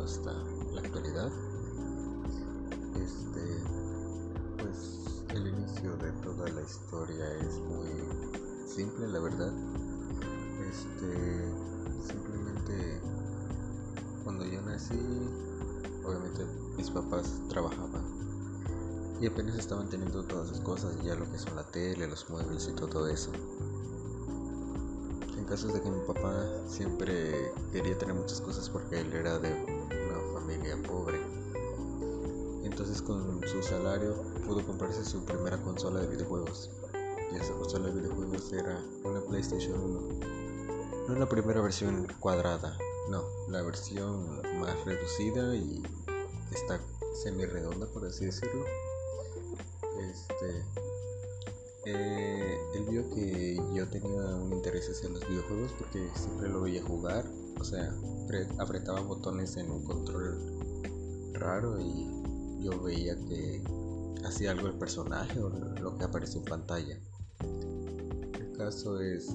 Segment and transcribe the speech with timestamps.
[0.00, 0.32] hasta
[0.72, 1.30] la actualidad.
[2.96, 3.62] Este,
[4.58, 7.90] pues el inicio de toda la historia es muy
[8.66, 9.52] simple, la verdad.
[10.68, 11.52] Este,
[12.06, 13.00] simplemente
[14.24, 14.98] cuando yo nací,
[16.04, 16.44] obviamente
[16.76, 18.22] mis papás trabajaban
[19.22, 22.68] y apenas estaban teniendo todas esas cosas, ya lo que son la tele, los muebles
[22.68, 23.30] y todo eso.
[25.38, 29.71] En caso de que mi papá siempre quería tener muchas cosas porque él era de
[33.00, 34.14] Con su salario
[34.46, 36.70] pudo comprarse su primera consola de videojuegos.
[37.32, 40.42] Y esa consola de videojuegos era una PlayStation 1
[41.08, 42.78] no la primera versión cuadrada,
[43.10, 45.82] no, la versión más reducida y
[46.52, 46.80] está
[47.22, 48.64] semi redonda por así decirlo.
[50.00, 50.64] Este,
[51.86, 56.82] eh, él vio que yo tenía un interés hacia los videojuegos porque siempre lo veía
[56.84, 57.24] jugar,
[57.58, 57.92] o sea,
[58.58, 60.38] apretaba botones en un control
[61.32, 62.21] raro y
[62.62, 63.62] yo veía que
[64.24, 66.98] hacía algo el personaje o lo que aparece en pantalla.
[68.38, 69.34] El caso es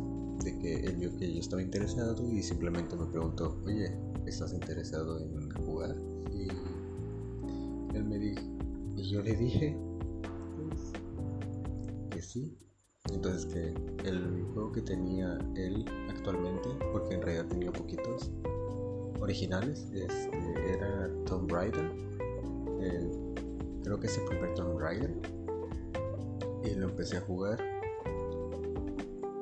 [0.61, 3.91] que él vio que yo estaba interesado y simplemente me preguntó, oye,
[4.25, 5.95] ¿estás interesado en jugar?
[6.31, 6.47] Y
[7.95, 8.41] él me dijo,
[8.95, 9.77] y yo le dije,
[10.55, 10.91] pues,
[12.09, 12.57] que sí.
[13.11, 13.73] Entonces que
[14.07, 18.31] el juego que tenía él actualmente, porque en realidad tenía poquitos
[19.19, 21.91] originales, este, era Tomb Raider.
[23.83, 25.13] Creo que es el primer Tomb Raider.
[26.63, 27.59] Y lo empecé a jugar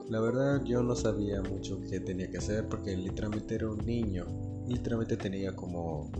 [0.09, 4.25] la verdad yo no sabía mucho qué tenía que hacer porque literalmente era un niño.
[4.67, 6.11] Literalmente tenía como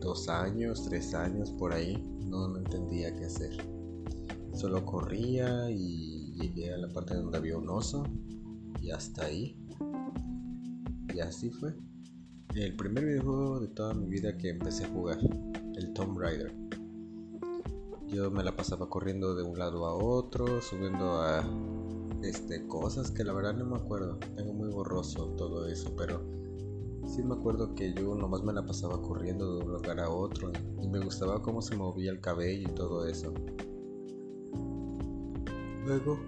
[0.00, 1.96] dos años, tres años por ahí.
[2.26, 3.56] No, no entendía qué hacer.
[4.54, 8.04] Solo corría y llegué a la parte donde había un oso
[8.80, 9.56] y hasta ahí.
[11.14, 11.74] Y así fue.
[12.56, 15.18] El primer videojuego de toda mi vida que empecé a jugar,
[15.82, 16.54] el Tomb Raider.
[18.08, 21.42] Yo me la pasaba corriendo de un lado a otro, subiendo a
[22.22, 24.18] este, cosas que la verdad no me acuerdo.
[24.36, 26.22] Tengo muy borroso todo eso, pero
[27.06, 30.52] sí me acuerdo que yo nomás me la pasaba corriendo de un lugar a otro
[30.80, 33.32] y me gustaba cómo se movía el cabello y todo eso.
[35.86, 36.18] Luego,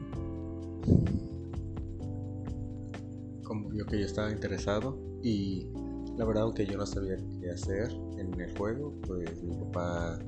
[3.45, 5.69] como vio que yo estaba interesado y
[6.17, 10.19] la verdad aunque yo no sabía qué hacer en el juego, pues mi papá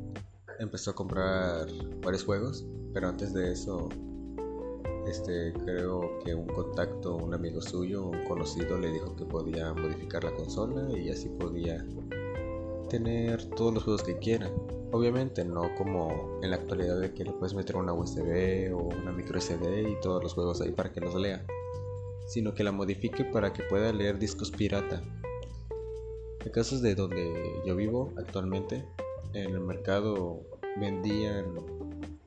[0.59, 1.69] empezó a comprar
[2.03, 3.89] varios juegos, pero antes de eso
[5.07, 10.25] este, creo que un contacto, un amigo suyo, un conocido le dijo que podía modificar
[10.25, 11.85] la consola y así podía
[12.91, 14.51] tener todos los juegos que quiera.
[14.93, 19.13] Obviamente no como en la actualidad de que le puedes meter una USB o una
[19.13, 21.45] micro SD y todos los juegos ahí para que los lea,
[22.27, 25.03] sino que la modifique para que pueda leer discos pirata.
[26.47, 28.85] En casos de donde yo vivo actualmente,
[29.33, 30.43] en el mercado
[30.79, 31.45] vendían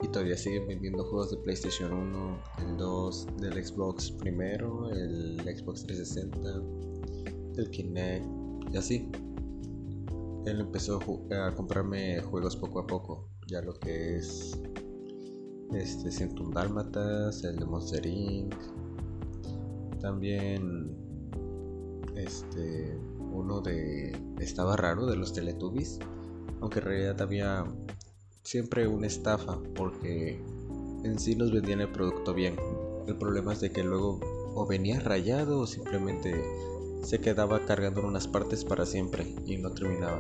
[0.01, 5.85] y todavía siguen vendiendo juegos de PlayStation 1, el 2, del Xbox primero, el Xbox
[5.85, 6.61] 360,
[7.61, 8.25] el Kinect
[8.73, 9.09] y así.
[10.45, 10.99] Él empezó
[11.31, 14.59] a comprarme juegos poco a poco, ya lo que es
[15.73, 18.53] este Centrum Dálmatas, el de Monster Inc.
[20.01, 20.93] También
[22.17, 22.99] este
[23.31, 25.99] uno de estaba raro de los Teletubbies,
[26.61, 27.65] aunque en realidad había
[28.43, 30.41] siempre una estafa porque
[31.03, 32.55] en sí nos vendían el producto bien.
[33.07, 34.19] El problema es de que luego
[34.55, 36.33] o venía rayado o simplemente
[37.03, 40.19] se quedaba cargando en unas partes para siempre y no terminaba.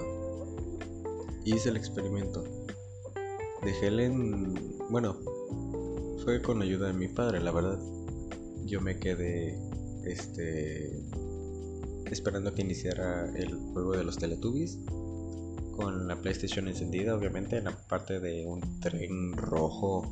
[1.43, 2.43] Hice el experimento.
[3.63, 4.53] Dejé en...
[4.89, 5.17] Bueno,
[6.23, 7.79] fue con ayuda de mi padre, la verdad.
[8.65, 9.57] Yo me quedé
[10.05, 11.03] este
[12.13, 14.77] esperando que iniciara el juego de los Teletubbies
[15.75, 20.11] con la PlayStation encendida, obviamente, en la parte de un tren rojo.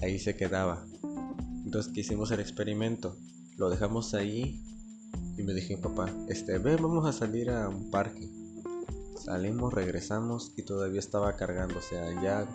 [0.00, 0.86] Ahí se quedaba.
[1.64, 3.16] Entonces hicimos el experimento.
[3.58, 4.62] Lo dejamos ahí
[5.36, 8.28] y me dije papá, este, ven, vamos a salir a un parque.
[9.22, 11.78] Salimos, regresamos y todavía estaba cargando.
[11.78, 12.48] O sea, ya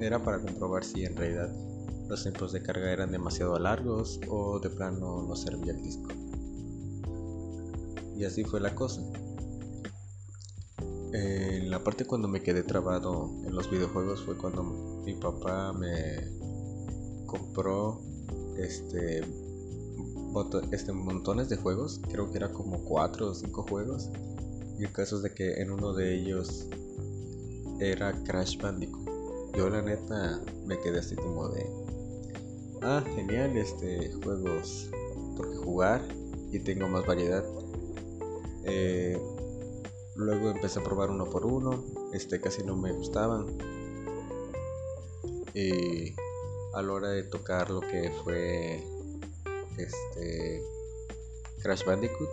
[0.00, 1.50] era para comprobar si en realidad
[2.08, 6.08] los tiempos de carga eran demasiado largos o de plano no servía el disco.
[8.20, 9.02] Y así fue la cosa
[11.12, 14.62] en la parte cuando me quedé trabado en los videojuegos fue cuando
[15.04, 16.28] mi papá me
[17.26, 18.00] compró
[18.56, 19.22] este,
[20.72, 24.10] este montones de juegos, creo que era como cuatro o cinco juegos.
[24.78, 26.66] Y el caso es de que en uno de ellos
[27.80, 29.08] era Crash Bandicoot.
[29.56, 31.66] Yo la neta me quedé así como de
[32.82, 34.90] ah, genial este juegos
[35.36, 36.02] porque jugar
[36.50, 37.44] y tengo más variedad.
[38.64, 39.18] Eh,
[40.16, 43.46] luego empecé a probar uno por uno, este casi no me gustaban.
[45.54, 46.14] Y
[46.74, 48.84] a la hora de tocar lo que fue
[49.76, 50.62] este
[51.62, 52.28] Crash Bandicoot,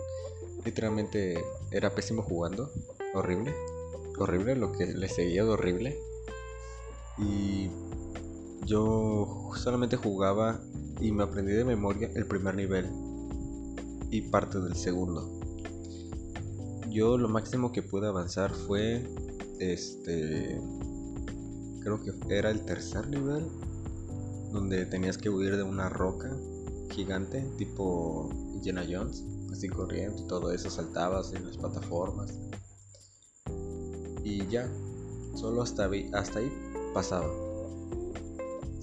[0.64, 2.70] literalmente era pésimo jugando,
[3.14, 3.54] horrible,
[4.18, 5.98] horrible, lo que le seguía de horrible.
[7.18, 7.70] Y
[8.64, 10.60] yo solamente jugaba
[11.00, 12.90] y me aprendí de memoria el primer nivel
[14.10, 15.37] y parte del segundo.
[16.90, 19.04] Yo lo máximo que pude avanzar fue
[19.58, 20.60] este
[21.80, 23.46] creo que era el tercer nivel
[24.52, 26.30] donde tenías que huir de una roca
[26.90, 32.34] gigante tipo Indiana Jones, así corriendo todo eso saltabas en las plataformas.
[34.24, 34.68] Y ya,
[35.34, 36.52] solo hasta, hasta ahí
[36.92, 37.28] pasaba.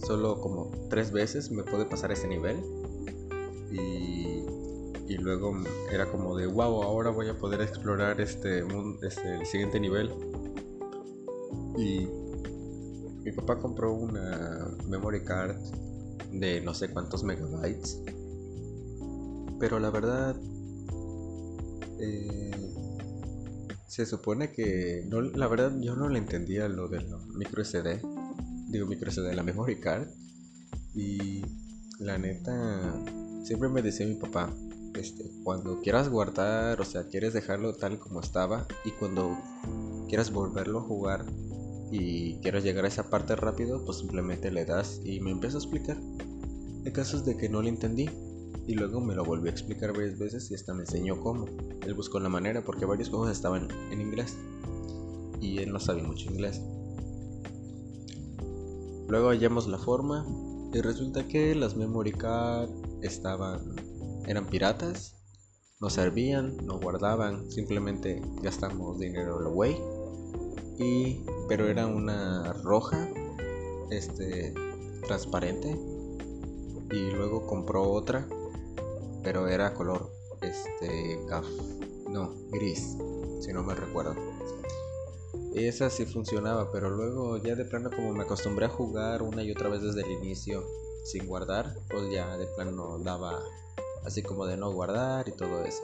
[0.06, 2.58] Solo como tres veces me pude pasar ese nivel.
[3.72, 4.44] Y,
[5.08, 5.54] y luego
[5.92, 8.64] era como de wow, ahora voy a poder explorar este,
[9.04, 10.12] este el siguiente nivel.
[11.78, 12.08] Y
[13.24, 15.58] mi papá compró una memory card
[16.32, 18.02] de no sé cuántos megabytes.
[19.60, 20.36] Pero la verdad,
[22.00, 22.74] eh,
[23.88, 28.02] se supone que, no, la verdad yo no le entendía lo del micro SD,
[28.70, 30.08] digo micro SD, la memory card.
[30.94, 31.42] Y
[32.00, 33.04] la neta,
[33.44, 34.54] siempre me decía mi papá,
[34.98, 39.38] este, cuando quieras guardar, o sea, quieres dejarlo tal como estaba y cuando
[40.08, 41.26] quieras volverlo a jugar
[41.92, 45.62] y quieres llegar a esa parte rápido, pues simplemente le das y me empieza a
[45.62, 45.98] explicar.
[46.84, 48.10] El caso es de que no le entendí
[48.68, 51.46] y luego me lo volvió a explicar varias veces y hasta me enseñó cómo.
[51.82, 54.36] Él buscó la manera porque varios juegos estaban en inglés
[55.42, 56.62] y él no sabía mucho inglés.
[59.08, 60.26] Luego hallamos la forma
[60.74, 62.70] y resulta que las memory card
[63.02, 63.76] estaban
[64.28, 65.16] eran piratas,
[65.80, 69.78] no servían, no guardaban, simplemente gastamos dinero away.
[70.78, 73.08] Y pero era una roja
[73.92, 74.54] este
[75.08, 75.78] transparente
[76.92, 78.28] y luego compró otra
[79.24, 80.12] pero era color
[80.42, 81.46] este caf
[82.10, 82.98] no gris
[83.42, 84.16] si no me recuerdo
[85.54, 89.52] esa sí funcionaba pero luego ya de plano como me acostumbré a jugar una y
[89.52, 90.64] otra vez desde el inicio
[91.04, 93.40] sin guardar pues ya de plano daba
[94.06, 95.84] así como de no guardar y todo eso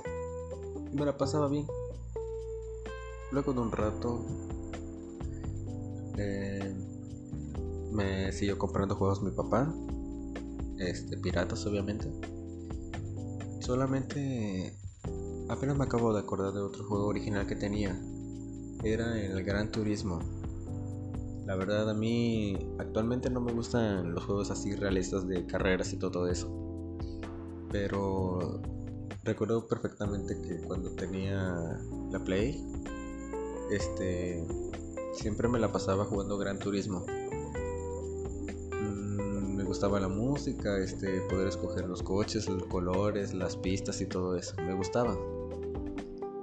[0.93, 1.67] me la pasaba bien
[3.31, 4.25] luego de un rato
[6.17, 6.73] eh,
[7.91, 9.73] me siguió comprando juegos mi papá.
[10.77, 12.11] Este, piratas obviamente.
[13.59, 14.75] Solamente
[15.49, 17.99] apenas me acabo de acordar de otro juego original que tenía.
[18.83, 20.19] Era el Gran Turismo.
[21.45, 25.97] La verdad a mí actualmente no me gustan los juegos así realistas de carreras y
[25.97, 26.60] todo eso.
[27.71, 28.61] Pero
[29.23, 31.79] recuerdo perfectamente que cuando tenía
[32.11, 32.65] la Play,
[33.71, 34.43] este
[35.13, 37.05] siempre me la pasaba jugando Gran Turismo.
[38.81, 44.05] Mm, me gustaba la música, este, poder escoger los coches, los colores, las pistas y
[44.05, 44.55] todo eso.
[44.65, 45.17] Me gustaba.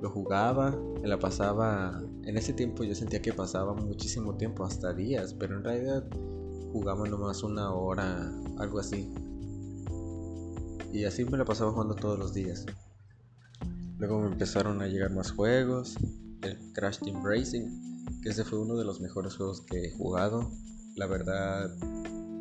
[0.01, 0.71] Lo jugaba,
[1.03, 2.01] me la pasaba.
[2.25, 6.05] En ese tiempo yo sentía que pasaba muchísimo tiempo, hasta días, pero en realidad
[6.73, 9.11] jugaba nomás una hora, algo así.
[10.93, 12.67] Y así me la pasaba jugando todos los días.
[13.99, 15.97] Luego me empezaron a llegar más juegos,
[16.43, 20.51] el Crash Team Racing, que ese fue uno de los mejores juegos que he jugado.
[20.97, 21.71] La verdad,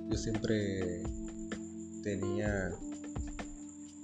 [0.09, 1.03] yo siempre
[2.03, 2.71] tenía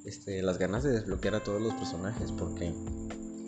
[0.05, 2.73] este, las ganas de desbloquear a todos los personajes porque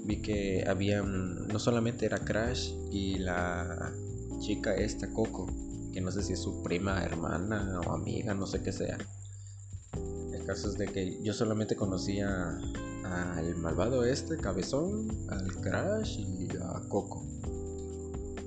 [0.05, 3.91] vi que había no solamente era Crash y la
[4.39, 5.47] chica esta Coco,
[5.93, 8.97] que no sé si es su prima, hermana o amiga, no sé qué sea.
[10.45, 12.59] Caso es de que yo solamente conocía
[13.03, 17.25] al malvado este, Cabezón, al Crash y a Coco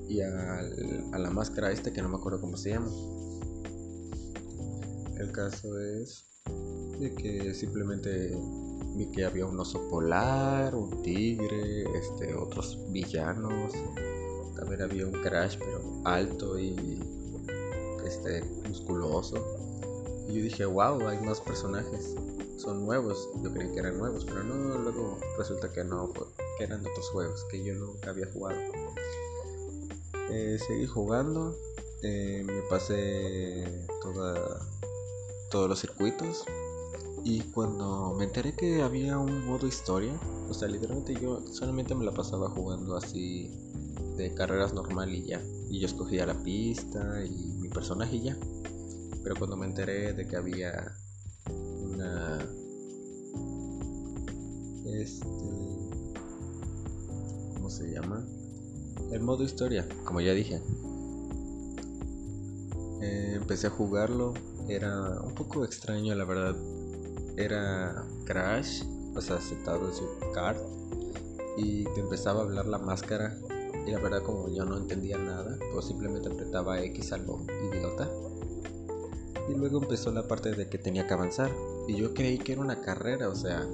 [0.08, 2.90] y a la máscara este que no me acuerdo cómo se llama.
[5.18, 6.24] El caso es
[6.98, 8.32] de que simplemente
[8.96, 13.72] vi que había un oso polar, un tigre, este, otros villanos.
[14.56, 17.00] También había un Crash pero alto y
[18.06, 19.57] este musculoso.
[20.28, 22.14] Y yo dije, wow, hay más personajes.
[22.58, 23.28] Son nuevos.
[23.42, 26.12] Yo creí que eran nuevos, pero no, luego resulta que no,
[26.58, 28.58] que eran otros juegos que yo nunca había jugado.
[30.30, 31.56] Eh, seguí jugando,
[32.02, 33.86] eh, me pasé
[35.50, 36.44] todos los circuitos
[37.24, 40.12] y cuando me enteré que había un modo historia,
[40.48, 43.50] o sea, literalmente yo solamente me la pasaba jugando así
[44.16, 45.42] de carreras normal y ya.
[45.70, 48.36] Y yo escogía la pista y mi personaje y ya.
[49.28, 50.96] Pero cuando me enteré de que había
[51.82, 52.38] una
[54.86, 55.26] este
[57.52, 58.24] ¿cómo se llama?
[59.12, 60.62] El modo historia, como ya dije.
[63.02, 64.32] Eh, empecé a jugarlo,
[64.66, 66.56] era un poco extraño la verdad.
[67.36, 68.82] Era Crash,
[69.14, 70.58] o sea, en su cart
[71.58, 73.36] y te empezaba a hablar la máscara
[73.86, 78.08] y la verdad como yo no entendía nada, pues simplemente apretaba X algo idiota.
[79.48, 81.50] Y luego empezó la parte de que tenía que avanzar
[81.86, 83.66] y yo creí que era una carrera, o sea,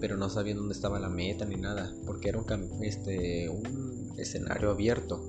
[0.00, 4.70] pero no sabía dónde estaba la meta ni nada, porque era un, este, un escenario
[4.70, 5.26] abierto,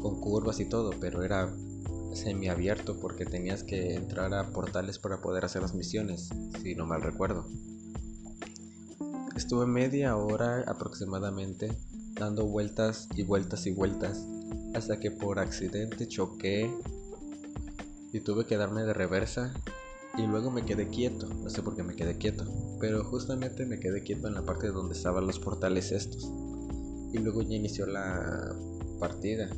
[0.00, 1.52] con curvas y todo, pero era
[2.14, 6.28] semiabierto porque tenías que entrar a portales para poder hacer las misiones,
[6.62, 7.46] si no mal recuerdo.
[9.36, 11.76] Estuve media hora aproximadamente
[12.14, 14.26] dando vueltas y vueltas y vueltas
[14.74, 16.70] hasta que por accidente choqué
[18.12, 19.54] y tuve que darme de reversa
[20.18, 22.44] y luego me quedé quieto, no sé por qué me quedé quieto,
[22.78, 26.30] pero justamente me quedé quieto en la parte donde estaban los portales estos.
[27.12, 28.54] Y luego ya inició la
[28.98, 29.48] partida.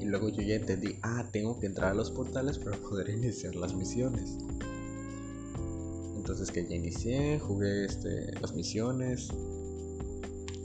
[0.00, 3.56] Y luego yo ya entendí, ah, tengo que entrar a los portales para poder iniciar
[3.56, 4.38] las misiones.
[6.16, 9.28] Entonces que ya inicié, jugué este, las misiones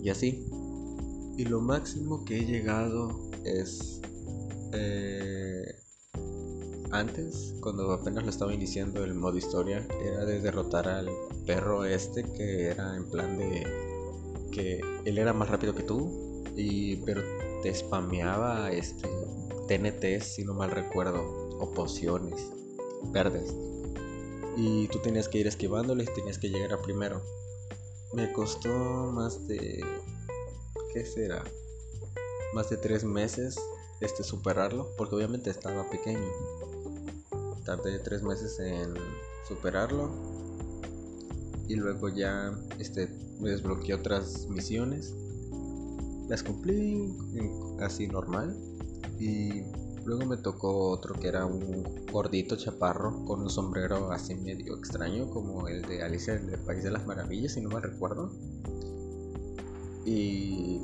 [0.03, 0.45] y así.
[1.37, 4.01] Y lo máximo que he llegado es
[4.73, 5.70] eh,
[6.91, 11.09] antes, cuando apenas lo estaba iniciando el modo historia, era de derrotar al
[11.45, 13.65] perro este que era en plan de
[14.51, 17.21] que él era más rápido que tú, y, pero
[17.63, 19.07] te spameaba este,
[19.67, 21.23] TNT, si no mal recuerdo,
[21.59, 22.51] o pociones
[23.13, 23.55] verdes.
[24.57, 27.21] Y tú tenías que ir esquivándole y tenías que llegar a primero.
[28.13, 28.69] Me costó
[29.13, 29.81] más de.
[30.93, 31.41] ¿Qué será?
[32.53, 33.57] Más de tres meses
[34.01, 36.19] este, superarlo, porque obviamente estaba pequeño
[37.65, 38.93] tardé tres meses en
[39.47, 40.11] superarlo.
[41.67, 43.07] Y luego ya este,
[43.39, 45.13] me desbloqueé otras misiones.
[46.27, 47.13] Las cumplí
[47.79, 48.57] así normal.
[49.19, 49.63] Y
[50.05, 55.29] luego me tocó otro que era un gordito chaparro con un sombrero así medio extraño
[55.29, 58.31] como el de Alicia en el País de las Maravillas si no me recuerdo.
[60.05, 60.81] Y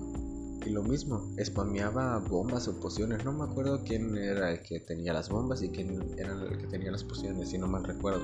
[0.67, 3.24] y lo mismo, spameaba bombas o pociones.
[3.24, 6.67] No me acuerdo quién era el que tenía las bombas y quién era el que
[6.67, 8.21] tenía las pociones, si no mal recuerdo.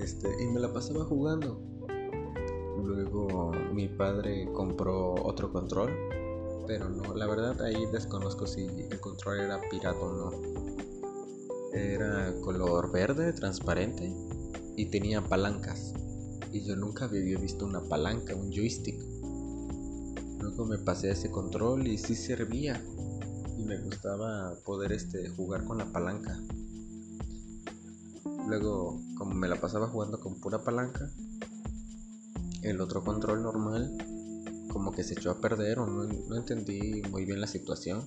[0.00, 1.60] Este, y me la pasaba jugando.
[2.82, 5.90] Luego mi padre compró otro control,
[6.66, 10.42] pero no, la verdad ahí desconozco si el control era pirata o no.
[11.72, 14.14] Era color verde, transparente
[14.76, 15.94] y tenía palancas.
[16.52, 19.11] Y yo nunca había visto una palanca, un joystick.
[20.42, 22.82] Luego me pasé a ese control y sí servía.
[23.56, 26.36] Y me gustaba poder este, jugar con la palanca.
[28.48, 31.08] Luego, como me la pasaba jugando con pura palanca,
[32.62, 33.96] el otro control normal
[34.72, 38.02] como que se echó a perder o no, entendí muy bien la situación.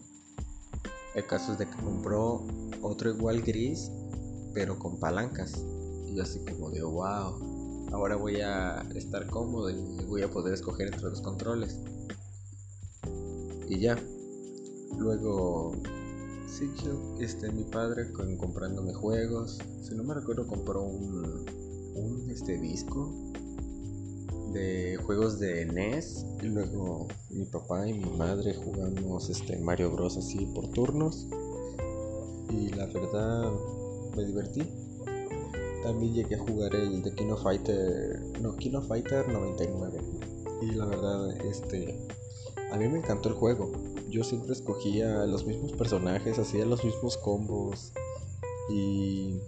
[1.15, 2.45] El caso es de que compró
[2.81, 3.89] otro igual gris,
[4.53, 5.63] pero con palancas.
[6.05, 10.53] Y yo así como de wow, ahora voy a estar cómodo y voy a poder
[10.53, 11.79] escoger entre los controles
[13.67, 13.97] y ya.
[14.97, 15.73] Luego
[16.47, 19.59] siguió este, mi padre con, comprándome juegos.
[19.81, 21.45] Si no me recuerdo, compró un,
[21.95, 23.11] un este, disco
[24.53, 26.25] de juegos de NES.
[26.41, 30.17] Y luego mi papá y mi madre jugamos este, Mario Bros.
[30.17, 31.27] así por turnos.
[32.49, 33.51] Y la verdad
[34.15, 34.63] me divertí.
[35.83, 38.21] También llegué a jugar el de Kino Fighter.
[38.41, 39.99] No, Kino Fighter 99.
[40.61, 42.04] Y la verdad, este
[42.75, 43.71] a mí me encantó el juego.
[44.09, 47.93] Yo siempre escogía los mismos personajes, hacía los mismos combos.
[48.69, 49.39] Y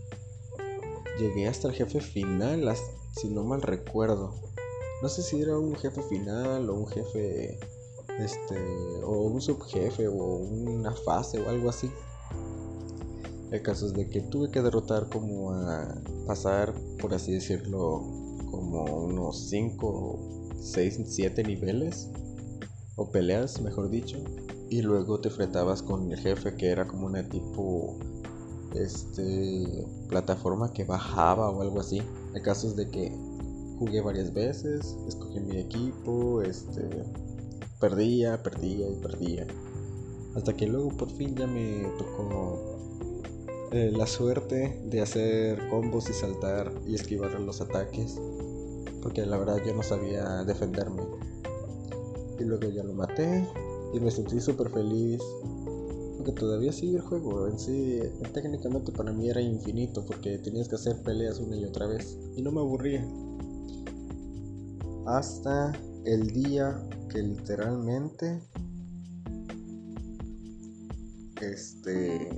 [1.20, 2.74] llegué hasta el jefe final,
[3.12, 4.34] si no mal recuerdo.
[5.02, 7.60] No sé si era un jefe final o un jefe
[8.18, 8.58] este
[9.04, 11.92] o un subjefe o una fase o algo así.
[13.52, 18.04] El caso es de que tuve que derrotar como a pasar, por así decirlo,
[18.50, 22.10] como unos 5, 6, 7 niveles
[22.98, 24.18] o peleas, mejor dicho,
[24.70, 27.98] y luego te enfrentabas con el jefe que era como una tipo
[28.76, 32.02] este plataforma que bajaba o algo así.
[32.34, 33.12] El caso es de que
[33.80, 36.84] jugué varias veces, escogí mi equipo, este
[37.80, 39.48] perdía, perdía y perdía.
[40.36, 42.78] Hasta que luego por fin ya me tocó
[43.72, 48.20] eh, la suerte de hacer combos y saltar y esquivar los ataques.
[49.02, 51.04] Porque la verdad yo no sabía defenderme.
[52.40, 53.48] Y luego ya lo maté
[53.94, 55.22] y me sentí súper feliz.
[56.16, 57.48] Aunque todavía sigue el juego.
[57.48, 58.00] En sí,
[58.34, 62.18] técnicamente para mí era infinito porque tenías que hacer peleas una y otra vez.
[62.36, 63.08] Y no me aburría.
[65.06, 65.72] hasta
[66.06, 68.42] el día que literalmente
[71.42, 72.30] este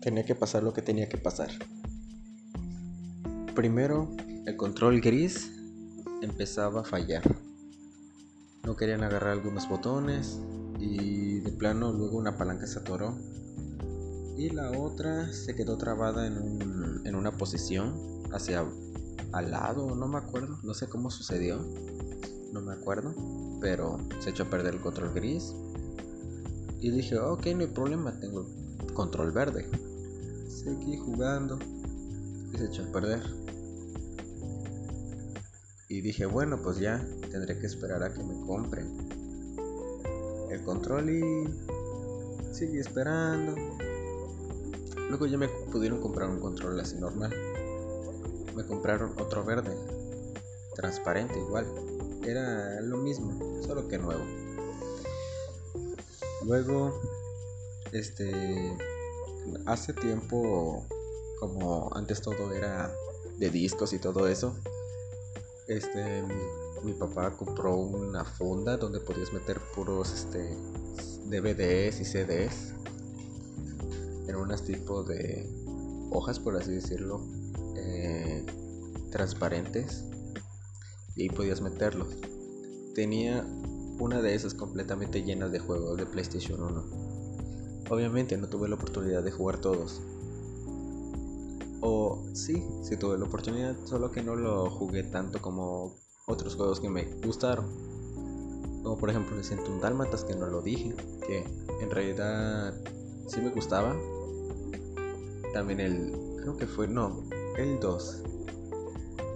[0.00, 1.50] tenía que pasar lo que tenía que pasar.
[3.54, 4.14] Primero,
[4.46, 5.50] el control gris
[6.22, 7.22] empezaba a fallar.
[8.66, 10.38] No querían agarrar algunos botones
[10.78, 13.16] y de plano luego una palanca se atoró
[14.36, 17.94] y la otra se quedó trabada en, un, en una posición
[18.32, 18.66] hacia
[19.32, 21.64] al lado, no me acuerdo, no sé cómo sucedió,
[22.52, 23.14] no me acuerdo,
[23.60, 25.54] pero se echó a perder el control gris
[26.80, 28.46] y dije, ok, no hay problema, tengo
[28.94, 29.68] control verde.
[30.48, 31.58] Seguí jugando
[32.52, 33.22] y se echó a perder.
[35.88, 37.06] Y dije, bueno, pues ya
[37.36, 38.96] tendré que esperar a que me compren
[40.50, 43.54] el control y seguí esperando.
[45.10, 47.30] Luego ya me pudieron comprar un control así normal.
[48.54, 49.76] Me compraron otro verde,
[50.74, 51.66] transparente igual.
[52.24, 54.24] Era lo mismo, solo que nuevo.
[56.46, 56.98] Luego,
[57.92, 58.32] este,
[59.66, 60.86] hace tiempo,
[61.38, 62.90] como antes todo era
[63.36, 64.56] de discos y todo eso,
[65.68, 66.24] este,
[66.86, 70.56] mi, papá compró una funda donde podías meter puros, este,
[71.26, 72.74] DVDs y CDs.
[74.28, 75.48] Eran unas tipo de
[76.10, 77.20] hojas, por así decirlo,
[77.76, 78.44] eh,
[79.10, 80.04] transparentes
[81.16, 82.16] y ahí podías meterlos.
[82.94, 83.44] Tenía
[83.98, 87.86] una de esas completamente llenas de juegos de PlayStation 1.
[87.90, 90.00] Obviamente no tuve la oportunidad de jugar todos.
[91.80, 95.94] O sí, sí tuve la oportunidad, solo que no lo jugué tanto como
[96.28, 97.66] otros juegos que me gustaron.
[98.82, 100.94] Como por ejemplo siento un Dálmatas que no lo dije,
[101.26, 101.44] que
[101.80, 102.74] en realidad
[103.28, 103.96] sí me gustaba.
[105.52, 106.12] También el,
[106.42, 107.22] creo que fue, no,
[107.56, 108.22] el 2.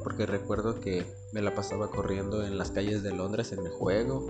[0.03, 4.27] Porque recuerdo que me la pasaba corriendo en las calles de Londres en el juego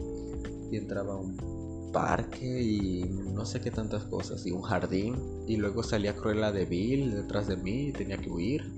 [0.71, 5.17] y entraba un parque y no sé qué tantas cosas y un jardín
[5.49, 8.71] y luego salía Cruella de Bill detrás de mí y tenía que huir.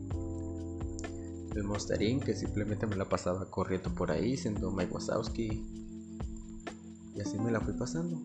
[1.54, 5.64] El Monsterín que simplemente me la pasaba corriendo por ahí siendo Mike Wazowski
[7.14, 8.22] y así me la fui pasando.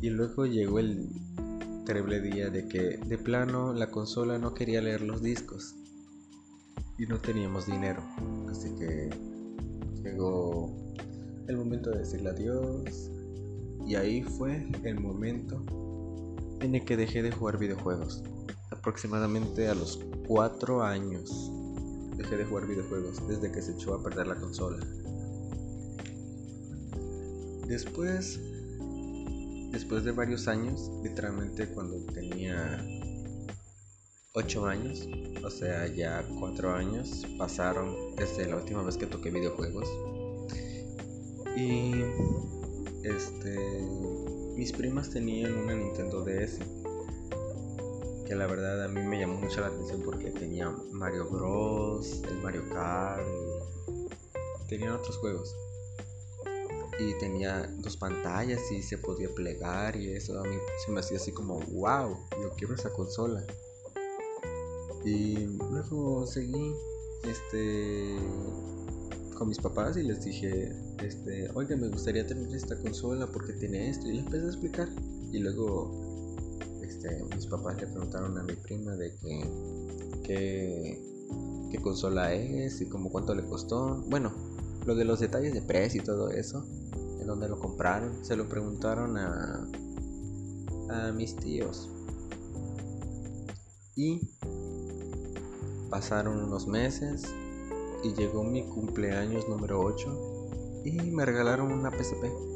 [0.00, 1.08] Y luego llegó el
[1.86, 5.74] terrible día de que de plano la consola no quería leer los discos
[6.98, 8.02] y no teníamos dinero.
[8.50, 9.10] Así que
[10.02, 10.74] llegó
[11.48, 13.10] el momento de decirle adiós.
[13.86, 15.62] Y ahí fue el momento
[16.60, 18.22] en el que dejé de jugar videojuegos.
[18.76, 21.50] Aproximadamente a los 4 años
[22.16, 24.84] dejé de jugar videojuegos desde que se echó a perder la consola.
[27.68, 28.40] Después,
[29.70, 32.84] después de varios años, literalmente cuando tenía
[34.32, 35.08] 8 años,
[35.44, 39.88] o sea, ya 4 años pasaron desde la última vez que toqué videojuegos.
[41.56, 41.92] Y
[43.04, 43.56] este
[44.56, 46.58] mis primas tenían una Nintendo DS
[48.34, 52.68] la verdad a mí me llamó mucho la atención porque tenía Mario Bros, el Mario
[52.70, 55.54] Kart, y tenían otros juegos.
[56.98, 61.16] Y tenía dos pantallas y se podía plegar y eso a mí se me hacía
[61.16, 63.44] así como, wow, yo quiero esa consola.
[65.04, 66.72] Y luego seguí
[67.24, 68.16] este
[69.36, 73.90] con mis papás y les dije, este, oiga, me gustaría tener esta consola porque tiene
[73.90, 74.08] esto.
[74.08, 74.88] Y le empecé a explicar.
[75.32, 76.13] Y luego
[77.34, 79.14] mis papás le preguntaron a mi prima de
[80.24, 80.98] que,
[81.70, 84.02] qué consola es y como cuánto le costó.
[84.08, 84.32] Bueno,
[84.86, 86.64] lo de los detalles de precio y todo eso,
[87.20, 89.68] en dónde lo compraron, se lo preguntaron a,
[90.90, 91.90] a mis tíos.
[93.96, 94.20] Y
[95.94, 97.22] Pasaron unos meses
[98.02, 102.53] y llegó mi cumpleaños número 8 y me regalaron una PSP.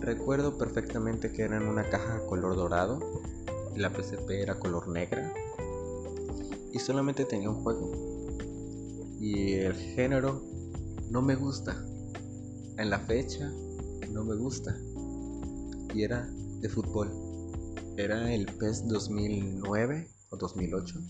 [0.00, 3.00] Recuerdo perfectamente que era en una caja color dorado,
[3.76, 5.32] la PSP era color negra
[6.72, 7.90] y solamente tenía un juego.
[9.20, 10.42] Y el género
[11.10, 11.84] no me gusta.
[12.78, 13.52] En la fecha
[14.10, 14.76] no me gusta.
[15.94, 16.28] Y era
[16.60, 17.10] de fútbol.
[17.96, 21.00] Era el PES 2009 o 2008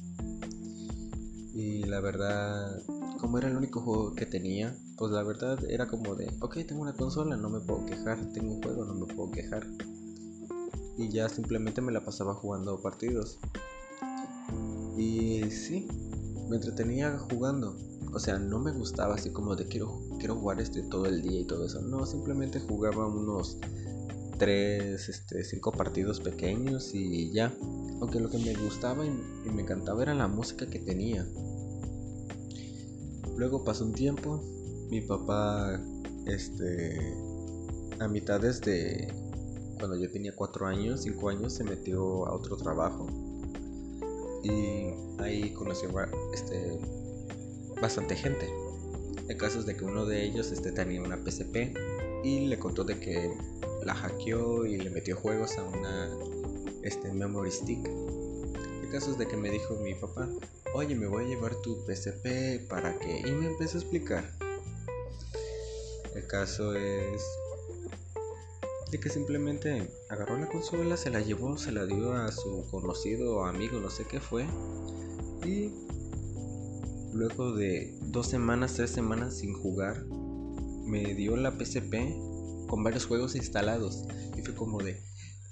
[1.61, 2.83] y la verdad,
[3.18, 6.82] como era el único juego que tenía, pues la verdad era como de, ok, tengo
[6.82, 9.66] una consola, no me puedo quejar, tengo un juego, no me puedo quejar.
[10.98, 13.38] Y ya simplemente me la pasaba jugando partidos.
[14.98, 15.88] Y sí,
[16.50, 17.78] me entretenía jugando.
[18.12, 21.40] O sea, no me gustaba así como de quiero, quiero jugar este todo el día
[21.40, 21.80] y todo eso.
[21.80, 23.56] No, simplemente jugaba unos
[24.36, 27.54] 3, este, 5 partidos pequeños y ya.
[28.02, 31.26] Aunque lo que me gustaba y me encantaba era la música que tenía.
[33.38, 34.44] Luego pasó un tiempo,
[34.90, 35.81] mi papá,
[36.26, 37.14] este,
[38.00, 39.09] a mitades de
[39.79, 43.07] cuando yo tenía 4 años, 5 años, se metió a otro trabajo.
[44.42, 45.90] Y ahí conoció
[46.35, 46.79] este,
[47.81, 48.53] bastante gente.
[49.29, 51.74] El caso es de que uno de ellos este, tenía una PSP
[52.24, 53.33] y le contó de que
[53.85, 56.11] la hackeó y le metió juegos a una
[56.83, 57.87] este, memory stick.
[57.87, 60.29] El caso es de que me dijo mi papá,
[60.74, 63.20] oye, me voy a llevar tu PSP para que...
[63.20, 64.39] Y me empezó a explicar.
[66.14, 67.23] El caso es
[68.90, 73.44] de que simplemente agarró la consola, se la llevó, se la dio a su conocido
[73.44, 74.46] amigo, no sé qué fue.
[75.44, 75.73] Y
[77.12, 80.05] luego de dos semanas, tres semanas sin jugar,
[80.85, 81.94] me dio la PSP
[82.68, 84.05] con varios juegos instalados.
[84.37, 85.01] Y fue como de,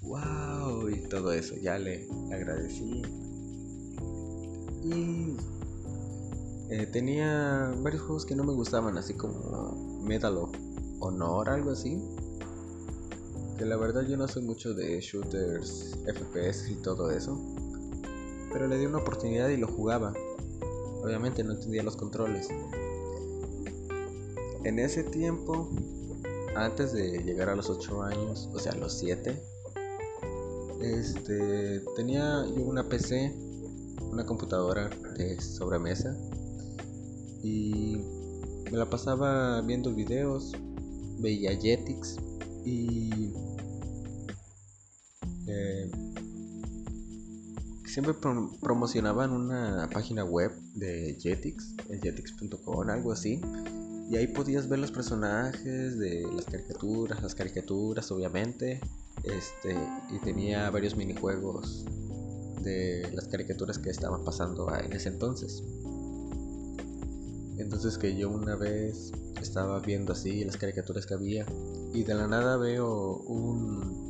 [0.01, 1.55] wow, y todo eso.
[1.55, 3.01] Ya le agradecí.
[4.83, 5.37] Y
[6.71, 10.51] eh, tenía varios juegos que no me gustaban, así como Medal of
[10.99, 12.01] Honor, algo así
[13.59, 17.37] que la verdad yo no soy mucho de shooters, FPS y todo eso.
[18.53, 20.13] Pero le di una oportunidad y lo jugaba.
[21.03, 22.47] Obviamente no entendía los controles.
[24.63, 25.69] En ese tiempo,
[26.55, 29.43] antes de llegar a los 8 años, o sea, los 7,
[30.81, 33.35] este, tenía yo una PC,
[34.09, 36.15] una computadora de sobremesa
[37.43, 37.97] y
[38.71, 40.53] me la pasaba viendo videos,
[41.19, 42.17] veía Jetix
[42.65, 43.33] y
[47.89, 48.13] siempre
[48.61, 53.41] promocionaban una página web de Jetix, jetix.com, algo así.
[54.09, 58.79] Y ahí podías ver los personajes de las caricaturas, las caricaturas obviamente.
[59.23, 59.75] Este,
[60.11, 61.85] y tenía varios minijuegos
[62.63, 65.61] de las caricaturas que estaban pasando en ese entonces.
[67.59, 71.45] Entonces que yo una vez estaba viendo así las caricaturas que había
[71.93, 74.09] y de la nada veo un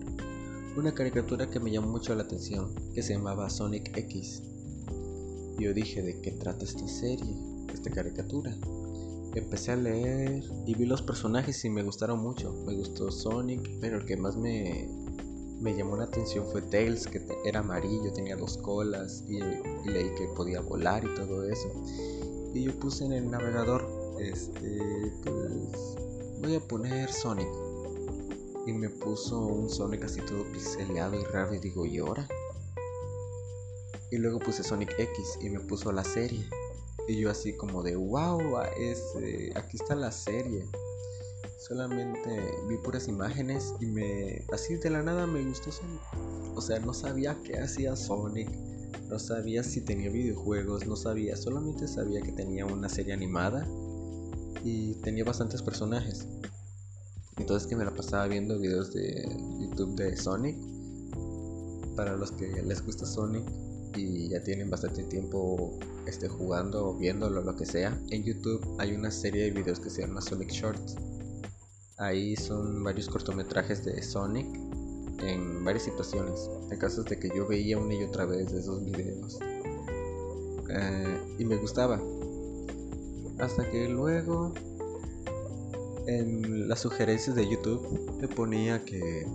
[0.78, 4.44] una caricatura que me llamó mucho la atención, que se llamaba Sonic X.
[5.58, 7.36] Yo dije, ¿de qué trata esta serie,
[7.74, 8.56] esta caricatura?
[9.36, 12.54] Empecé a leer y vi los personajes y me gustaron mucho.
[12.66, 14.88] Me gustó Sonic, pero el que más me,
[15.78, 20.30] llamó la atención fue Tails, que era amarillo, tenía dos colas y, y, leí que
[20.36, 21.68] podía volar y todo eso.
[22.54, 23.88] Y yo puse en el navegador,
[24.20, 25.96] este, pues
[26.42, 27.48] voy a poner Sonic
[28.66, 32.28] y me puso un Sonic así todo pixeleado y raro y digo, ¿y ahora?
[34.12, 36.48] Y luego puse Sonic X y me puso la serie.
[37.08, 38.40] Y yo así como de, wow,
[38.78, 39.04] es,
[39.56, 40.66] aquí está la serie.
[41.58, 46.02] Solamente vi puras imágenes y me, así de la nada me gustó Sonic.
[46.56, 48.50] O sea, no sabía qué hacía Sonic.
[49.10, 53.68] No sabía si tenía videojuegos, no sabía, solamente sabía que tenía una serie animada
[54.64, 56.28] y tenía bastantes personajes.
[57.38, 59.28] Entonces que me la pasaba viendo videos de
[59.62, 60.58] YouTube de Sonic.
[61.96, 63.44] Para los que les gusta Sonic
[63.96, 68.94] y ya tienen bastante tiempo este, jugando o viéndolo, lo que sea, en YouTube hay
[68.94, 70.96] una serie de videos que se llama Sonic Shorts.
[71.98, 74.48] Ahí son varios cortometrajes de Sonic
[75.22, 76.50] en varias situaciones.
[76.72, 79.40] En casos de que yo veía una y otra vez esos videos.
[80.70, 82.02] Eh, y me gustaba.
[83.40, 84.54] Hasta que luego
[86.08, 89.26] en las sugerencias de YouTube me ponía que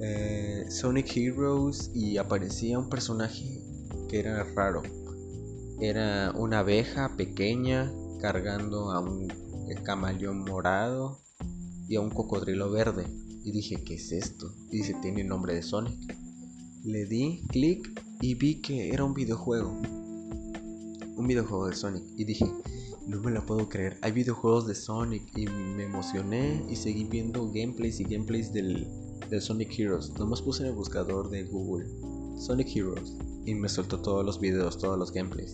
[0.00, 3.62] eh, Sonic Heroes y aparecía un personaje
[4.08, 4.82] que era raro.
[5.80, 9.28] Era una abeja pequeña cargando a un
[9.84, 11.20] camaleón morado
[11.88, 13.06] y a un cocodrilo verde.
[13.44, 14.54] Y dije, ¿qué es esto?
[14.70, 16.16] Y dice, tiene el nombre de Sonic.
[16.84, 19.80] Le di clic y vi que era un videojuego.
[21.16, 22.04] Un videojuego de Sonic.
[22.16, 22.46] Y dije,
[23.06, 23.98] no me la puedo creer.
[24.02, 28.86] Hay videojuegos de Sonic y me emocioné y seguí viendo gameplays y gameplays del,
[29.40, 30.12] Sonic Heroes.
[30.18, 31.88] Nomás puse en el buscador de Google
[32.38, 35.52] Sonic Heroes y me soltó todos los videos, todos los gameplays.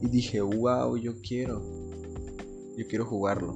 [0.00, 1.62] Y dije, wow, yo quiero.
[2.76, 3.54] Yo quiero jugarlo.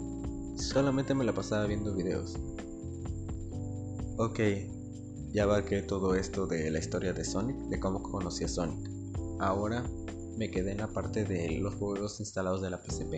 [0.57, 2.37] Solamente me la pasaba viendo videos.
[4.18, 4.40] Ok,
[5.35, 8.90] ya que todo esto de la historia de Sonic, de cómo conocí a Sonic.
[9.40, 9.85] Ahora
[10.38, 13.12] me quedé en la parte de los juegos instalados de la PSP.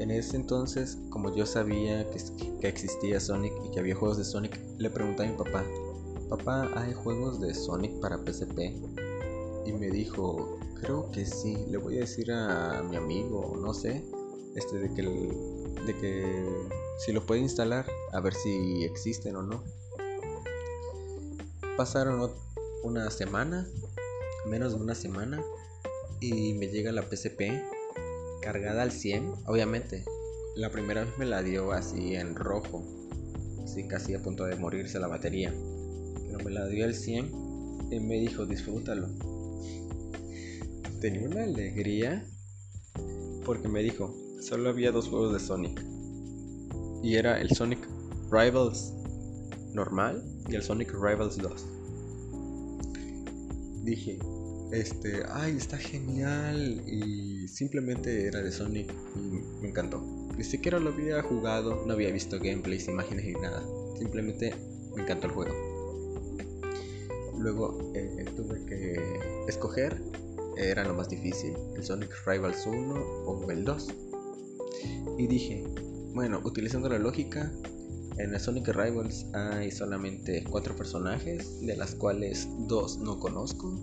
[0.00, 2.18] En ese entonces, como yo sabía que,
[2.60, 5.64] que, existía Sonic y que había juegos de Sonic, le pregunté a mi papá,
[6.28, 8.58] papá, ¿hay juegos de Sonic para PSP?
[9.66, 14.04] Y me dijo, creo que sí, le voy a decir a mi amigo, no sé,
[14.56, 15.02] este, de que,
[15.86, 16.46] de que
[16.98, 19.64] si lo puede instalar, a ver si existen o no.
[21.76, 22.30] Pasaron
[22.84, 23.66] una semana
[24.46, 25.42] menos de una semana
[26.20, 27.62] y me llega la PSP
[28.40, 30.04] cargada al 100, obviamente.
[30.56, 32.84] La primera vez me la dio así en rojo,
[33.64, 35.54] así casi a punto de morirse la batería.
[36.26, 39.08] Pero me la dio al 100 y me dijo, disfrútalo.
[41.00, 42.24] Tenía una alegría
[43.44, 45.84] porque me dijo, solo había dos juegos de Sonic.
[47.02, 47.88] Y era el Sonic
[48.30, 48.92] Rivals
[49.72, 51.66] normal y el Sonic Rivals 2.
[53.84, 54.18] Dije,
[54.72, 60.02] este, ay, está genial y simplemente era de Sonic y me encantó.
[60.36, 63.62] Ni siquiera lo había jugado, no había visto gameplays, imágenes ni nada.
[63.98, 64.54] Simplemente
[64.94, 65.54] me encantó el juego.
[67.38, 68.94] Luego eh, tuve que
[69.48, 70.00] escoger
[70.56, 72.94] era lo más difícil, el Sonic Rivals 1
[73.26, 74.11] o el 2.
[75.18, 75.64] Y dije,
[76.14, 77.52] bueno, utilizando la lógica,
[78.18, 83.78] en Sonic Rivals hay solamente 4 personajes, de las cuales 2 no conozco.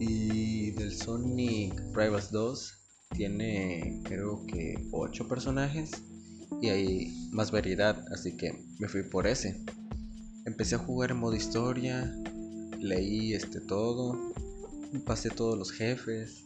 [0.00, 2.74] Y del Sonic Rivals 2
[3.16, 5.90] tiene creo que 8 personajes
[6.60, 9.64] y hay más variedad, así que me fui por ese.
[10.44, 12.14] Empecé a jugar en modo historia,
[12.78, 14.16] leí este todo
[15.04, 16.44] pasé todos los jefes.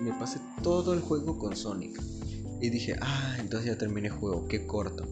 [0.00, 2.00] Me pasé todo el juego con Sonic.
[2.64, 5.04] Y dije, ah, entonces ya terminé el juego, qué corto.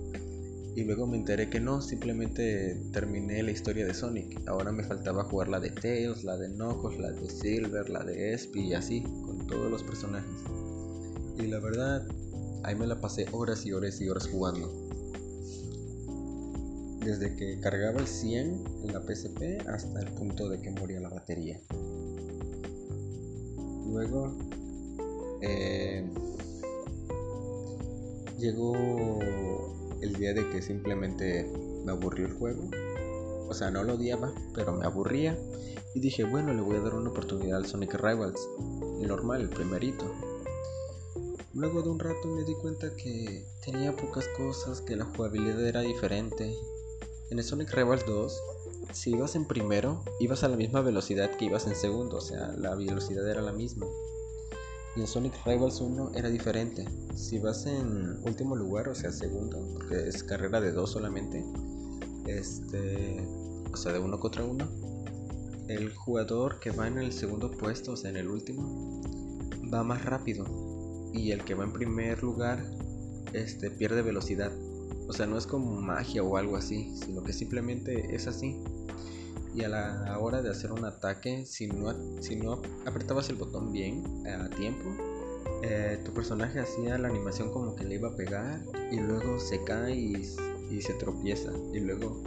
[0.74, 4.40] Y luego me enteré que no, simplemente terminé la historia de Sonic.
[4.48, 8.32] Ahora me faltaba jugar la de Tails, la de Knuckles, la de Silver, la de
[8.32, 10.32] Espy y así, con todos los personajes.
[11.38, 12.08] Y la verdad,
[12.62, 14.72] ahí me la pasé horas y horas y horas jugando.
[17.04, 21.10] Desde que cargaba el 100 en la PSP hasta el punto de que moría la
[21.10, 21.60] batería.
[23.90, 24.38] Luego
[25.42, 26.08] eh,
[28.42, 29.20] llegó
[30.00, 31.50] el día de que simplemente
[31.84, 32.68] me aburrió el juego.
[33.48, 35.38] O sea, no lo odiaba, pero me aburría.
[35.94, 38.40] Y dije, bueno, le voy a dar una oportunidad al Sonic Rivals.
[39.00, 40.04] El normal, el primerito.
[41.54, 45.82] Luego de un rato me di cuenta que tenía pocas cosas, que la jugabilidad era
[45.82, 46.54] diferente.
[47.30, 48.42] En el Sonic Rivals 2
[48.92, 52.52] si ibas en primero, ibas a la misma velocidad que ibas en segundo, o sea,
[52.58, 53.86] la velocidad era la misma.
[54.94, 56.84] Y en Sonic Rivals 1 era diferente.
[57.14, 61.44] Si vas en último lugar, o sea, segundo, porque es carrera de dos solamente,
[62.26, 63.26] este,
[63.72, 64.68] o sea, de uno contra uno,
[65.68, 69.00] el jugador que va en el segundo puesto, o sea, en el último,
[69.72, 70.44] va más rápido.
[71.14, 72.62] Y el que va en primer lugar,
[73.32, 74.52] este, pierde velocidad.
[75.08, 78.62] O sea, no es como magia o algo así, sino que simplemente es así
[79.54, 83.72] y a la hora de hacer un ataque, si no, si no apretabas el botón
[83.72, 84.96] bien a tiempo,
[85.62, 88.60] eh, tu personaje hacía la animación como que le iba a pegar
[88.90, 90.24] y luego se cae y,
[90.80, 92.22] se tropieza y luego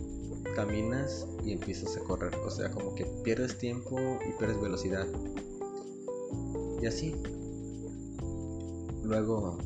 [0.55, 2.33] caminas y empiezas a correr.
[2.45, 5.07] O sea, como que pierdes tiempo y pierdes velocidad.
[6.81, 7.15] Y así.
[9.03, 9.57] Luego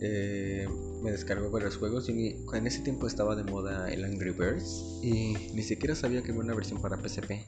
[0.00, 0.66] eh,
[1.02, 5.34] me descargó varios juegos y en ese tiempo estaba de moda el Angry Birds y
[5.54, 7.46] ni siquiera sabía que había una versión para PSP.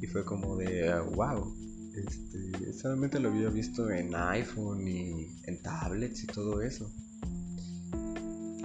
[0.00, 1.54] Y fue como de, wow,
[1.94, 6.90] este, solamente lo había visto en iPhone y en tablets y todo eso.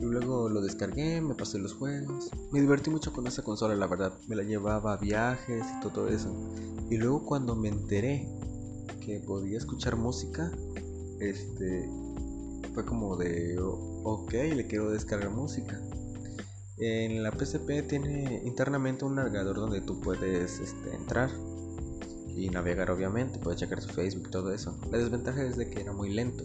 [0.01, 2.31] Y luego lo descargué, me pasé los juegos.
[2.51, 4.13] Me divertí mucho con esa consola, la verdad.
[4.27, 6.33] Me la llevaba a viajes y todo eso.
[6.89, 8.27] Y luego cuando me enteré
[9.01, 10.51] que podía escuchar música,
[11.19, 11.89] este,
[12.73, 15.79] fue como de, ok, le quiero descargar música.
[16.77, 21.29] En la PSP tiene internamente un navegador donde tú puedes este, entrar
[22.35, 24.77] y navegar obviamente, puedes checar su Facebook, todo eso.
[24.91, 26.43] La desventaja es de que era muy lento.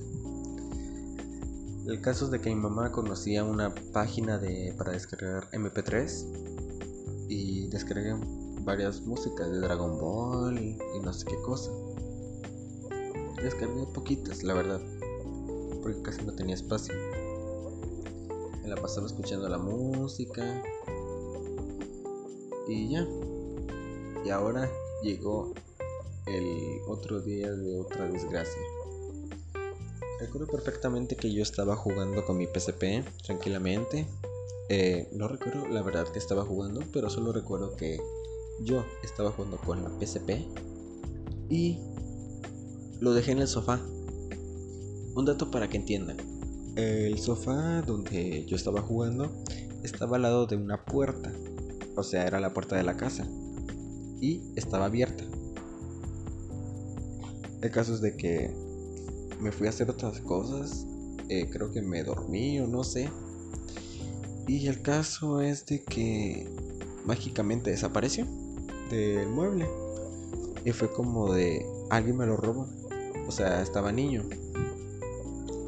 [1.86, 7.68] El caso es de que mi mamá conocía una página de, para descargar MP3 y
[7.68, 8.16] descargué
[8.62, 11.70] varias músicas de Dragon Ball y no sé qué cosa.
[13.42, 14.80] Descargué poquitas, la verdad
[15.84, 16.94] porque casi no tenía espacio.
[18.62, 20.62] Me la pasaba escuchando la música.
[22.66, 23.06] Y ya.
[24.24, 24.70] Y ahora
[25.02, 25.52] llegó
[26.26, 28.62] el otro día de otra desgracia.
[30.20, 34.06] Recuerdo perfectamente que yo estaba jugando con mi PSP tranquilamente.
[34.70, 38.00] Eh, no recuerdo la verdad que estaba jugando, pero solo recuerdo que
[38.62, 40.46] yo estaba jugando con la PSP
[41.50, 41.78] y
[43.00, 43.82] lo dejé en el sofá
[45.14, 46.16] un dato para que entiendan.
[46.76, 49.30] El sofá donde yo estaba jugando
[49.82, 51.32] estaba al lado de una puerta.
[51.96, 53.28] O sea, era la puerta de la casa.
[54.20, 55.24] Y estaba abierta.
[57.60, 58.52] El caso es de que
[59.40, 60.86] me fui a hacer otras cosas.
[61.28, 63.08] Eh, creo que me dormí o no sé.
[64.46, 66.46] Y el caso es de que
[67.06, 68.26] mágicamente desapareció
[68.90, 69.66] del mueble.
[70.64, 72.66] Y fue como de alguien me lo robó.
[73.26, 74.24] O sea, estaba niño.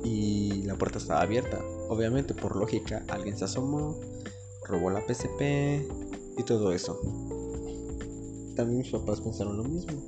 [0.09, 1.59] Y la puerta estaba abierta.
[1.89, 3.99] Obviamente, por lógica, alguien se asomó,
[4.65, 5.83] robó la PSP
[6.39, 7.01] y todo eso.
[8.55, 10.01] También mis papás pensaron lo mismo.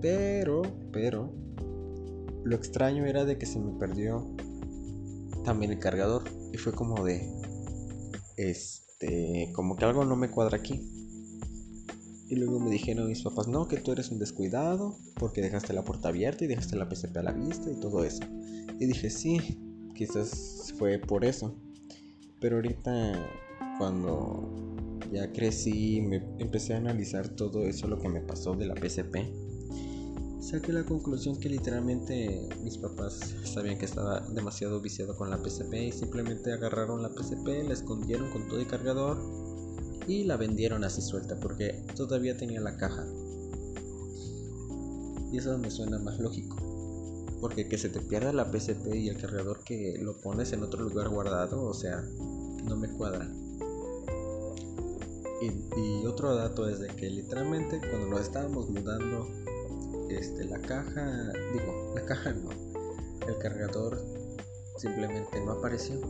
[0.00, 1.32] Pero, pero,
[2.44, 4.24] lo extraño era de que se me perdió
[5.44, 6.22] también el cargador.
[6.52, 7.28] Y fue como de,
[8.36, 10.88] este, como que algo no me cuadra aquí.
[12.28, 15.82] Y luego me dijeron mis papás, no, que tú eres un descuidado porque dejaste la
[15.82, 18.22] puerta abierta y dejaste la PSP a la vista y todo eso.
[18.78, 19.38] Y dije, sí,
[19.94, 21.54] quizás fue por eso.
[22.40, 23.30] Pero ahorita
[23.78, 24.48] cuando
[25.12, 29.16] ya crecí, me empecé a analizar todo eso, lo que me pasó de la PSP.
[30.40, 35.74] Saqué la conclusión que literalmente mis papás sabían que estaba demasiado viciado con la PSP
[35.74, 39.18] y simplemente agarraron la PSP, la escondieron con todo el cargador
[40.06, 43.06] y la vendieron así suelta porque todavía tenía la caja.
[45.32, 46.63] Y eso me suena más lógico.
[47.44, 50.82] Porque que se te pierda la PSP y el cargador que lo pones en otro
[50.82, 53.30] lugar guardado, o sea, no me cuadra.
[55.42, 59.28] Y, otro dato es de que literalmente cuando nos estábamos mudando,
[60.08, 62.48] este, la caja, digo, la caja no,
[63.28, 64.02] el cargador
[64.78, 66.00] simplemente no apareció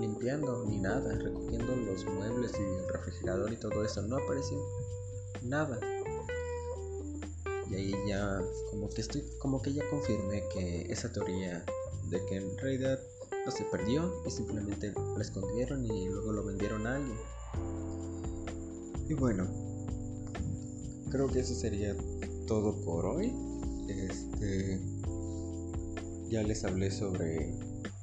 [0.00, 4.58] limpiando ni nada, recogiendo los muebles y el refrigerador y todo eso, no apareció
[5.42, 5.78] nada.
[7.70, 11.64] Y ahí ya como que estoy como que ya confirmé que esa teoría
[12.08, 12.98] de que en realidad
[13.44, 17.18] no se perdió y simplemente lo escondieron y luego lo vendieron a alguien.
[19.08, 19.48] Y bueno,
[21.10, 21.96] creo que eso sería
[22.46, 23.32] todo por hoy.
[23.88, 24.80] Este
[26.28, 27.52] ya les hablé sobre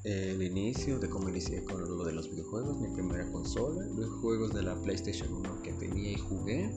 [0.04, 4.54] el inicio de cómo inicié con lo de los videojuegos, mi primera consola, los juegos
[4.54, 6.72] de la PlayStation 1 que tenía y jugué,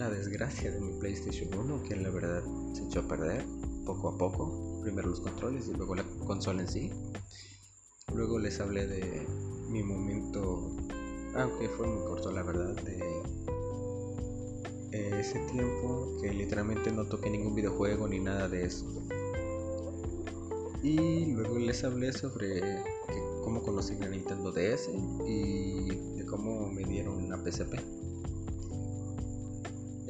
[0.00, 3.44] la desgracia de mi PlayStation 1 que la verdad se echó a perder
[3.84, 6.90] poco a poco, primero los controles y luego la consola en sí.
[8.14, 9.26] Luego les hablé de
[9.68, 10.74] mi momento,
[11.36, 13.00] aunque fue muy corto la verdad, de
[15.20, 18.86] ese tiempo que literalmente no toqué ningún videojuego ni nada de eso.
[20.82, 22.82] Y luego les hablé sobre
[23.44, 24.88] cómo conocí la Nintendo DS
[25.26, 27.99] y de cómo me dieron una PSP.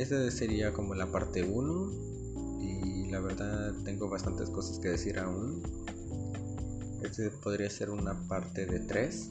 [0.01, 1.93] Esta sería como la parte 1
[2.63, 5.63] y la verdad tengo bastantes cosas que decir aún.
[7.03, 9.31] Este podría ser una parte de 3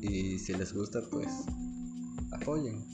[0.00, 1.28] y si les gusta pues
[2.30, 2.84] apoyen.